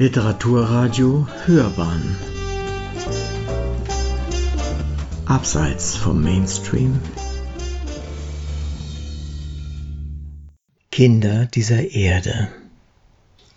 Literaturradio 0.00 1.26
Hörbahn. 1.44 2.16
Abseits 5.26 5.96
vom 5.96 6.22
Mainstream. 6.22 7.00
Kinder 10.92 11.46
dieser 11.46 11.90
Erde. 11.90 12.46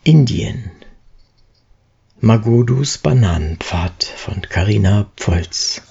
Indien. 0.04 0.71
Magodus 2.21 2.98
Bananenpfad 2.98 4.04
von 4.04 4.42
Carina 4.42 5.12
Pfolz. 5.18 5.84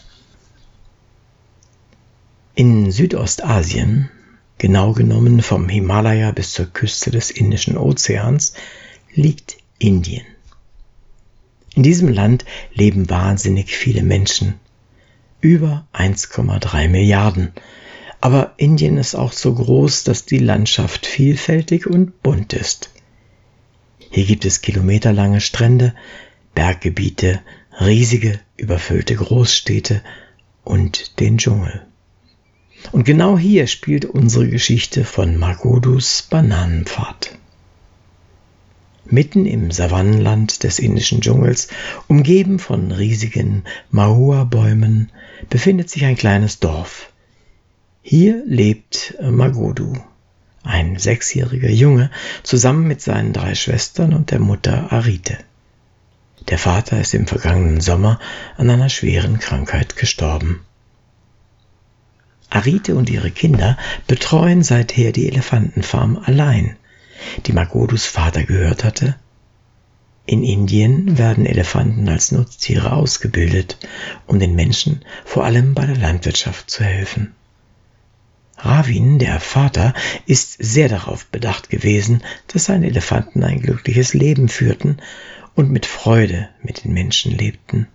In 2.56 2.90
Südostasien, 2.90 4.10
genau 4.58 4.94
genommen 4.94 5.42
vom 5.42 5.68
Himalaya 5.68 6.32
bis 6.32 6.50
zur 6.50 6.66
Küste 6.66 7.12
des 7.12 7.30
Indischen 7.30 7.78
Ozeans, 7.78 8.54
liegt 9.14 9.56
Indien. 9.78 10.26
In 11.74 11.82
diesem 11.82 12.08
Land 12.08 12.44
leben 12.74 13.08
wahnsinnig 13.10 13.76
viele 13.76 14.02
Menschen. 14.02 14.54
Über 15.40 15.86
1,3 15.94 16.88
Milliarden. 16.88 17.52
Aber 18.20 18.52
Indien 18.56 18.98
ist 18.98 19.14
auch 19.14 19.32
so 19.32 19.54
groß, 19.54 20.04
dass 20.04 20.26
die 20.26 20.38
Landschaft 20.38 21.06
vielfältig 21.06 21.86
und 21.86 22.22
bunt 22.22 22.52
ist. 22.52 22.90
Hier 24.10 24.24
gibt 24.24 24.44
es 24.44 24.60
kilometerlange 24.60 25.40
Strände, 25.40 25.94
Berggebiete, 26.54 27.40
riesige, 27.80 28.40
überfüllte 28.56 29.14
Großstädte 29.14 30.02
und 30.64 31.20
den 31.20 31.38
Dschungel. 31.38 31.86
Und 32.92 33.04
genau 33.04 33.38
hier 33.38 33.66
spielt 33.66 34.04
unsere 34.04 34.48
Geschichte 34.48 35.04
von 35.04 35.36
Magodus 35.36 36.26
Bananenpfad. 36.28 37.39
Mitten 39.10 39.44
im 39.44 39.72
Savannenland 39.72 40.62
des 40.62 40.78
indischen 40.78 41.20
Dschungels, 41.20 41.68
umgeben 42.06 42.58
von 42.58 42.92
riesigen 42.92 43.64
Mahua-Bäumen, 43.90 45.10
befindet 45.48 45.90
sich 45.90 46.04
ein 46.04 46.16
kleines 46.16 46.60
Dorf. 46.60 47.12
Hier 48.02 48.42
lebt 48.46 49.16
Magodu, 49.20 49.94
ein 50.62 50.96
sechsjähriger 50.96 51.70
Junge, 51.70 52.10
zusammen 52.42 52.86
mit 52.86 53.02
seinen 53.02 53.32
drei 53.32 53.54
Schwestern 53.54 54.14
und 54.14 54.30
der 54.30 54.38
Mutter 54.38 54.92
Arite. 54.92 55.38
Der 56.48 56.58
Vater 56.58 57.00
ist 57.00 57.12
im 57.12 57.26
vergangenen 57.26 57.80
Sommer 57.80 58.18
an 58.56 58.70
einer 58.70 58.88
schweren 58.88 59.38
Krankheit 59.38 59.96
gestorben. 59.96 60.60
Arite 62.48 62.94
und 62.94 63.10
ihre 63.10 63.30
Kinder 63.30 63.76
betreuen 64.06 64.62
seither 64.62 65.12
die 65.12 65.28
Elefantenfarm 65.28 66.16
allein 66.24 66.76
die 67.46 67.52
Magodus 67.52 68.06
Vater 68.06 68.44
gehört 68.44 68.84
hatte? 68.84 69.16
In 70.26 70.44
Indien 70.44 71.18
werden 71.18 71.46
Elefanten 71.46 72.08
als 72.08 72.30
Nutztiere 72.30 72.92
ausgebildet, 72.92 73.78
um 74.26 74.38
den 74.38 74.54
Menschen 74.54 75.04
vor 75.24 75.44
allem 75.44 75.74
bei 75.74 75.86
der 75.86 75.96
Landwirtschaft 75.96 76.70
zu 76.70 76.84
helfen. 76.84 77.34
Ravin, 78.56 79.18
der 79.18 79.40
Vater, 79.40 79.94
ist 80.26 80.56
sehr 80.62 80.88
darauf 80.88 81.26
bedacht 81.26 81.70
gewesen, 81.70 82.22
dass 82.48 82.66
seine 82.66 82.86
Elefanten 82.86 83.42
ein 83.42 83.60
glückliches 83.60 84.12
Leben 84.12 84.48
führten 84.48 84.98
und 85.54 85.70
mit 85.70 85.86
Freude 85.86 86.48
mit 86.62 86.84
den 86.84 86.92
Menschen 86.92 87.36
lebten. 87.36 87.88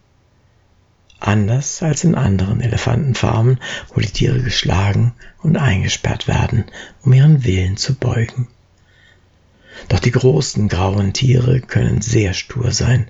Anders 1.20 1.82
als 1.82 2.04
in 2.04 2.16
anderen 2.16 2.62
Elefantenfarmen, 2.62 3.60
wo 3.94 4.02
die 4.02 4.10
Tiere 4.10 4.42
geschlagen 4.42 5.14
und 5.42 5.56
eingesperrt 5.56 6.28
werden, 6.28 6.66
um 7.04 7.14
ihren 7.14 7.44
Willen 7.46 7.78
zu 7.78 7.96
beugen. 7.96 8.48
Doch 9.88 10.00
die 10.00 10.12
großen 10.12 10.68
grauen 10.68 11.14
Tiere 11.14 11.62
können 11.62 12.02
sehr 12.02 12.34
stur 12.34 12.72
sein, 12.72 13.08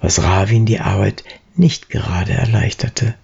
was 0.00 0.22
Ravin 0.22 0.66
die 0.66 0.80
Arbeit 0.80 1.24
nicht 1.54 1.90
gerade 1.90 2.32
erleichterte. 2.32 3.14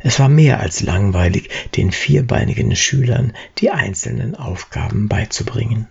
Es 0.00 0.20
war 0.20 0.28
mehr 0.28 0.60
als 0.60 0.80
langweilig, 0.80 1.50
den 1.74 1.90
vierbeinigen 1.90 2.74
Schülern 2.76 3.32
die 3.58 3.70
einzelnen 3.70 4.36
Aufgaben 4.36 5.08
beizubringen. 5.08 5.88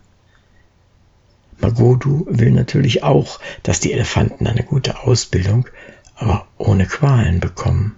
Magodu 1.60 2.26
will 2.30 2.52
natürlich 2.52 3.04
auch, 3.04 3.40
dass 3.64 3.80
die 3.80 3.92
Elefanten 3.92 4.48
eine 4.48 4.64
gute 4.64 5.00
Ausbildung, 5.02 5.68
aber 6.16 6.48
ohne 6.58 6.86
Qualen 6.86 7.40
bekommen. 7.40 7.96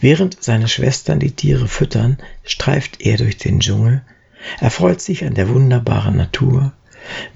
Während 0.00 0.42
seine 0.42 0.68
Schwestern 0.68 1.20
die 1.20 1.30
Tiere 1.30 1.68
füttern, 1.68 2.18
streift 2.44 3.00
er 3.00 3.16
durch 3.16 3.38
den 3.38 3.60
Dschungel, 3.60 4.02
erfreut 4.60 5.00
sich 5.00 5.24
an 5.24 5.34
der 5.34 5.48
wunderbaren 5.48 6.16
Natur, 6.16 6.72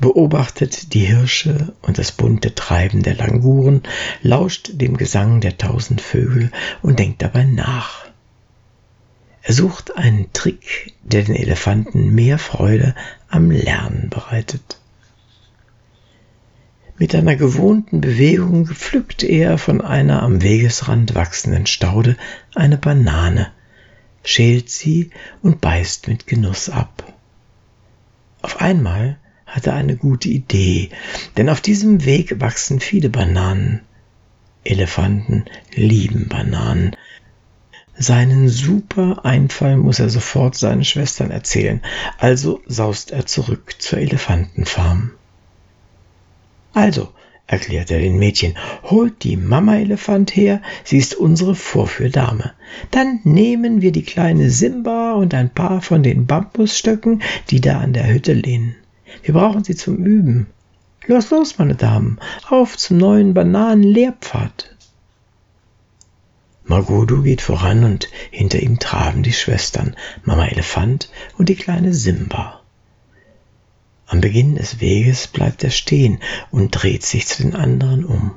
beobachtet 0.00 0.94
die 0.94 1.04
Hirsche 1.04 1.72
und 1.82 1.98
das 1.98 2.12
bunte 2.12 2.54
Treiben 2.54 3.02
der 3.02 3.14
Languren, 3.14 3.82
lauscht 4.22 4.70
dem 4.74 4.96
Gesang 4.96 5.40
der 5.40 5.58
tausend 5.58 6.00
Vögel 6.00 6.50
und 6.82 6.98
denkt 6.98 7.22
dabei 7.22 7.44
nach. 7.44 8.04
Er 9.42 9.52
sucht 9.52 9.96
einen 9.96 10.32
Trick, 10.32 10.94
der 11.02 11.22
den 11.22 11.34
Elefanten 11.34 12.14
mehr 12.14 12.38
Freude 12.38 12.94
am 13.28 13.50
Lernen 13.50 14.08
bereitet. 14.08 14.78
Mit 16.96 17.14
einer 17.14 17.36
gewohnten 17.36 18.00
Bewegung 18.00 18.66
pflückt 18.66 19.22
er 19.24 19.58
von 19.58 19.80
einer 19.80 20.22
am 20.22 20.42
Wegesrand 20.42 21.14
wachsenden 21.14 21.66
Staude 21.66 22.16
eine 22.54 22.78
Banane, 22.78 23.50
schält 24.24 24.70
sie 24.70 25.10
und 25.42 25.60
beißt 25.60 26.08
mit 26.08 26.26
Genuss 26.26 26.68
ab. 26.68 27.12
Auf 28.42 28.60
einmal 28.60 29.18
hatte 29.46 29.72
eine 29.72 29.96
gute 29.96 30.28
Idee, 30.28 30.90
denn 31.36 31.48
auf 31.48 31.60
diesem 31.60 32.04
Weg 32.04 32.40
wachsen 32.40 32.80
viele 32.80 33.08
Bananen. 33.08 33.80
Elefanten 34.64 35.44
lieben 35.74 36.28
Bananen. 36.28 36.96
Seinen 37.96 38.48
super 38.48 39.24
Einfall 39.24 39.76
muss 39.76 40.00
er 40.00 40.08
sofort 40.08 40.56
seinen 40.56 40.84
Schwestern 40.84 41.30
erzählen, 41.30 41.80
also 42.18 42.60
saust 42.66 43.12
er 43.12 43.26
zurück 43.26 43.76
zur 43.78 44.00
Elefantenfarm. 44.00 45.12
Also, 46.72 47.12
erklärt 47.46 47.90
er 47.90 47.98
den 47.98 48.18
Mädchen, 48.18 48.54
holt 48.82 49.22
die 49.22 49.36
Mama-Elefant 49.36 50.34
her, 50.34 50.62
sie 50.82 50.98
ist 50.98 51.14
unsere 51.14 51.54
Vorführdame. 51.54 52.52
Dann 52.90 53.20
nehmen 53.24 53.82
wir 53.82 53.92
die 53.92 54.02
kleine 54.02 54.50
Simba 54.50 55.12
und 55.12 55.34
ein 55.34 55.50
paar 55.50 55.82
von 55.82 56.02
den 56.02 56.26
Bambusstöcken, 56.26 57.22
die 57.50 57.60
da 57.60 57.80
an 57.80 57.92
der 57.92 58.12
Hütte 58.12 58.32
lehnen. 58.32 58.74
Wir 59.22 59.34
brauchen 59.34 59.64
sie 59.64 59.76
zum 59.76 59.96
Üben. 60.04 60.46
Los, 61.06 61.30
los, 61.30 61.58
meine 61.58 61.74
Damen, 61.74 62.18
auf 62.48 62.78
zum 62.78 62.96
neuen 62.96 63.34
Bananenlehrpfad. 63.34 64.74
Magodu 66.64 67.22
geht 67.22 67.42
voran 67.42 67.84
und 67.84 68.08
hinter 68.30 68.58
ihm 68.60 68.78
traben 68.78 69.22
die 69.22 69.34
Schwestern, 69.34 69.96
Mama 70.24 70.46
Elefant 70.46 71.10
und 71.36 71.50
die 71.50 71.56
kleine 71.56 71.92
Simba. 71.92 72.63
Am 74.06 74.20
Beginn 74.20 74.56
des 74.56 74.80
Weges 74.80 75.26
bleibt 75.26 75.64
er 75.64 75.70
stehen 75.70 76.20
und 76.50 76.70
dreht 76.70 77.04
sich 77.04 77.26
zu 77.26 77.42
den 77.42 77.54
anderen 77.54 78.04
um. 78.04 78.32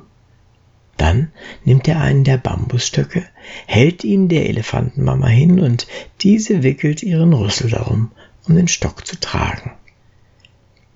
Dann 0.97 1.31
nimmt 1.63 1.87
er 1.87 2.01
einen 2.01 2.23
der 2.23 2.37
Bambusstöcke, 2.37 3.23
hält 3.67 4.03
ihn 4.03 4.29
der 4.29 4.49
Elefantenmama 4.49 5.27
hin 5.27 5.59
und 5.59 5.87
diese 6.21 6.63
wickelt 6.63 7.03
ihren 7.03 7.33
Rüssel 7.33 7.69
darum, 7.69 8.11
um 8.47 8.55
den 8.55 8.67
Stock 8.67 9.05
zu 9.05 9.19
tragen. 9.19 9.71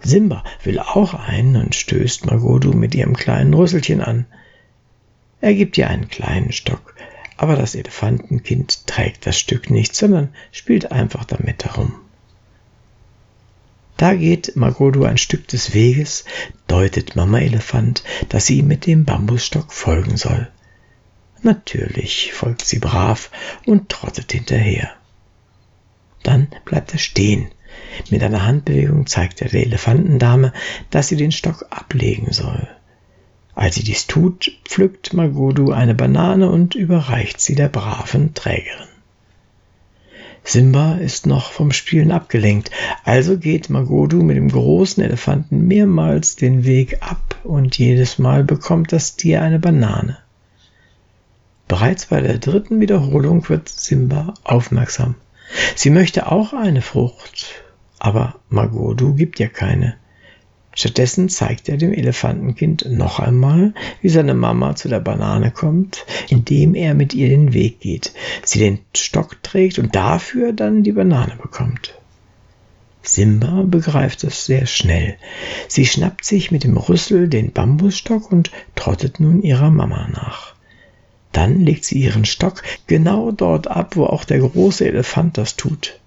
Simba 0.02 0.44
will 0.64 0.80
auch 0.80 1.14
einen 1.14 1.56
und 1.56 1.76
stößt 1.76 2.26
Magodu 2.26 2.74
mit 2.74 2.96
ihrem 2.96 3.16
kleinen 3.16 3.54
Rüsselchen 3.54 4.02
an. 4.02 4.26
Er 5.40 5.54
gibt 5.54 5.78
ihr 5.78 5.88
einen 5.88 6.08
kleinen 6.08 6.52
Stock, 6.52 6.96
aber 7.38 7.56
das 7.56 7.76
Elefantenkind 7.76 8.88
trägt 8.88 9.28
das 9.28 9.38
Stück 9.38 9.70
nicht, 9.70 9.96
sondern 9.96 10.30
spielt 10.52 10.92
einfach 10.92 11.26
damit 11.26 11.64
herum. 11.66 11.94
Da 14.02 14.16
geht 14.16 14.56
Magodu 14.56 15.04
ein 15.04 15.20
Stück 15.20 15.48
des 15.48 15.76
Weges, 15.76 16.26
deutet 16.66 17.16
Mama 17.16 17.38
Elefant, 17.38 18.04
dass 18.30 18.48
sie 18.48 18.58
ihm 18.58 18.68
mit 18.68 18.88
dem 18.88 19.06
Bambusstock 19.06 19.72
folgen 19.72 20.18
soll. 20.18 20.48
Natürlich 21.44 22.34
folgt 22.34 22.66
sie 22.66 22.80
brav 22.80 23.30
und 23.68 23.90
trottet 23.90 24.32
hinterher. 24.32 24.90
Dann 26.24 26.48
bleibt 26.66 26.94
er 26.94 26.98
stehen, 26.98 27.52
mit 28.10 28.24
einer 28.24 28.44
Handbewegung 28.44 29.06
zeigt 29.06 29.40
er 29.44 29.50
der 29.50 29.68
Elefantendame, 29.68 30.52
dass 30.90 31.10
sie 31.10 31.16
den 31.16 31.32
Stock 31.32 31.68
ablegen 31.70 32.34
soll. 32.34 32.68
Als 33.54 33.76
sie 33.76 33.84
dies 33.84 34.08
tut, 34.08 34.52
pflückt 34.66 35.14
Magodu 35.14 35.74
eine 35.74 35.94
Banane 35.94 36.50
und 36.50 36.74
überreicht 36.74 37.40
sie 37.40 37.54
der 37.54 37.70
braven 37.70 38.34
Trägerin. 38.34 38.91
Simba 40.44 40.96
ist 40.96 41.28
noch 41.28 41.52
vom 41.52 41.72
Spielen 41.72 42.12
abgelenkt, 42.12 42.72
also 43.04 43.38
geht 43.38 43.70
Magodu 43.70 44.24
mit 44.24 44.38
dem 44.38 44.50
großen 44.50 45.04
Elefanten 45.04 45.68
mehrmals 45.68 46.36
den 46.36 46.66
Weg 46.66 46.98
ab 47.02 47.36
und 47.44 47.78
jedes 47.78 48.18
Mal 48.18 48.44
bekommt 48.44 48.92
das 48.92 49.16
Tier 49.16 49.42
eine 49.42 49.60
Banane. 49.60 50.18
Bereits 51.68 52.08
bei 52.08 52.22
der 52.22 52.38
dritten 52.38 52.82
Wiederholung 52.82 53.48
wird 53.48 53.70
Simba 53.70 54.34
aufmerksam. 54.44 55.16
Sie 55.76 55.90
möchte 55.90 56.32
auch 56.32 56.54
eine 56.54 56.82
Frucht, 56.82 57.64
aber 58.00 58.36
Magodu 58.50 59.14
gibt 59.14 59.40
ihr 59.40 59.50
keine. 59.50 59.96
Stattdessen 60.74 61.28
zeigt 61.28 61.68
er 61.68 61.78
dem 61.78 61.92
Elefantenkind 61.92 62.86
noch 62.90 63.20
einmal, 63.20 63.74
wie 64.02 64.10
seine 64.10 64.34
Mama 64.34 64.76
zu 64.76 64.88
der 64.88 65.02
Banane 65.02 65.52
kommt, 65.52 66.06
indem 66.30 66.76
er 66.76 66.94
mit 66.94 67.14
ihr 67.14 67.28
den 67.28 67.54
Weg 67.54 67.82
geht, 67.82 68.14
sie 68.44 68.60
den 68.60 68.80
Stock 68.96 69.44
trägt 69.44 69.80
und 69.80 69.96
dafür 69.96 70.54
dann 70.54 70.84
die 70.84 70.94
Banane 70.94 71.36
bekommt. 71.42 71.94
Simba 73.04 73.64
begreift 73.64 74.24
es 74.24 74.46
sehr 74.46 74.68
schnell. 74.68 75.18
Sie 75.68 75.86
schnappt 75.86 76.24
sich 76.24 76.52
mit 76.52 76.64
dem 76.64 76.78
Rüssel 76.78 77.28
den 77.28 77.52
Bambusstock 77.52 78.32
und 78.32 78.52
trottet 78.76 79.20
nun 79.20 79.42
ihrer 79.42 79.72
Mama 79.72 80.08
nach. 80.14 80.54
Dann 81.32 81.62
legt 81.62 81.84
sie 81.84 82.00
ihren 82.00 82.26
Stock 82.26 82.62
genau 82.88 83.32
dort 83.32 83.68
ab, 83.68 83.96
wo 83.96 84.06
auch 84.06 84.24
der 84.24 84.40
große 84.40 84.86
Elefant 84.86 85.38
das 85.38 85.56
tut. 85.56 86.00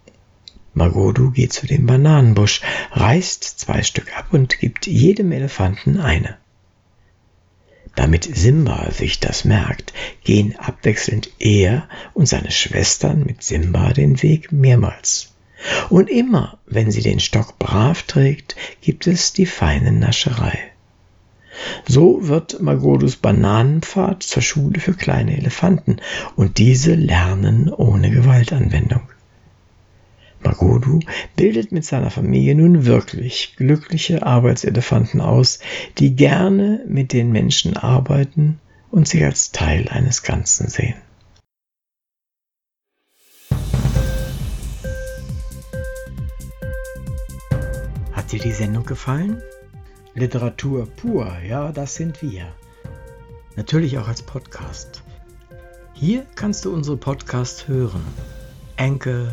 Magodu 0.74 1.30
geht 1.30 1.52
zu 1.52 1.66
dem 1.66 1.86
Bananenbusch, 1.86 2.60
reißt 2.92 3.44
zwei 3.44 3.82
Stück 3.82 4.16
ab 4.16 4.26
und 4.32 4.58
gibt 4.58 4.86
jedem 4.86 5.32
Elefanten 5.32 6.00
eine. 6.00 6.36
Damit 7.94 8.24
Simba 8.36 8.90
sich 8.90 9.20
das 9.20 9.44
merkt, 9.44 9.92
gehen 10.24 10.56
abwechselnd 10.58 11.30
er 11.38 11.88
und 12.12 12.26
seine 12.26 12.50
Schwestern 12.50 13.24
mit 13.24 13.42
Simba 13.44 13.92
den 13.92 14.20
Weg 14.22 14.50
mehrmals. 14.50 15.32
Und 15.90 16.10
immer, 16.10 16.58
wenn 16.66 16.90
sie 16.90 17.02
den 17.02 17.20
Stock 17.20 17.58
brav 17.58 18.02
trägt, 18.02 18.56
gibt 18.80 19.06
es 19.06 19.32
die 19.32 19.46
feine 19.46 19.92
Nascherei. 19.92 20.58
So 21.86 22.26
wird 22.26 22.60
Magodus 22.60 23.16
Bananenpfad 23.16 24.24
zur 24.24 24.42
Schule 24.42 24.80
für 24.80 24.94
kleine 24.94 25.36
Elefanten 25.36 25.98
und 26.34 26.58
diese 26.58 26.94
lernen 26.94 27.72
ohne 27.72 28.10
Gewaltanwendung. 28.10 29.02
Magodu 30.54 31.00
bildet 31.36 31.72
mit 31.72 31.84
seiner 31.84 32.10
Familie 32.10 32.54
nun 32.54 32.86
wirklich 32.86 33.56
glückliche 33.56 34.24
Arbeitselefanten 34.24 35.20
aus, 35.20 35.58
die 35.98 36.14
gerne 36.14 36.84
mit 36.86 37.12
den 37.12 37.32
Menschen 37.32 37.76
arbeiten 37.76 38.60
und 38.90 39.08
sich 39.08 39.24
als 39.24 39.50
Teil 39.50 39.88
eines 39.88 40.22
Ganzen 40.22 40.68
sehen. 40.68 40.94
Hat 48.12 48.30
dir 48.30 48.40
die 48.40 48.52
Sendung 48.52 48.84
gefallen? 48.86 49.42
Literatur 50.14 50.86
pur, 50.86 51.36
ja, 51.46 51.72
das 51.72 51.96
sind 51.96 52.22
wir. 52.22 52.54
Natürlich 53.56 53.98
auch 53.98 54.06
als 54.06 54.22
Podcast. 54.22 55.02
Hier 55.92 56.24
kannst 56.36 56.64
du 56.64 56.72
unsere 56.72 56.96
Podcasts 56.96 57.66
hören. 57.66 58.02
Enkel, 58.76 59.32